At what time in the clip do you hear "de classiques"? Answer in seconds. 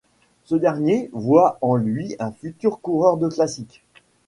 3.17-3.83